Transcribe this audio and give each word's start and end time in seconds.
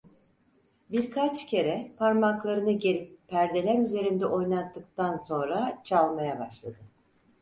Birkaç 0.91 1.47
kere 1.47 1.91
parmaklarını 1.97 2.71
gerip 2.71 3.27
perdeler 3.27 3.79
üzerinde 3.79 4.25
oynattıktan 4.25 5.17
sonra 5.17 5.81
çalmaya 5.83 6.39
başladı. 6.39 6.77